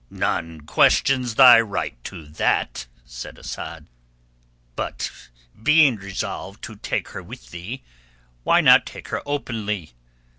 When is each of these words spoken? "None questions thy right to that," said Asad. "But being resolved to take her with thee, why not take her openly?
"None 0.09 0.61
questions 0.61 1.35
thy 1.35 1.61
right 1.61 2.03
to 2.05 2.25
that," 2.25 2.87
said 3.05 3.37
Asad. 3.37 3.85
"But 4.75 5.11
being 5.61 5.97
resolved 5.97 6.63
to 6.63 6.77
take 6.77 7.09
her 7.09 7.21
with 7.21 7.51
thee, 7.51 7.83
why 8.43 8.61
not 8.61 8.87
take 8.87 9.09
her 9.09 9.21
openly? 9.27 9.93